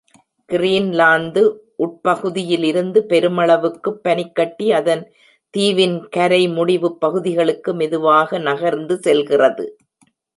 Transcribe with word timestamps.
Greenland 0.49 1.41
உட்பகுதியிலிருந்து 1.79 2.99
பெருமள 3.03 3.49
வுக்குப் 3.57 3.99
பனிக்கட்டி 4.01 4.71
அதன் 4.71 5.03
தீவின் 5.53 5.95
கரை 6.09 6.47
முடிவுப் 6.49 6.99
பகுதிகளுக்கு 6.99 7.73
மெதுவாக 7.73 8.39
நகர்ந்து 8.39 8.97
செல்கிறது. 8.99 9.67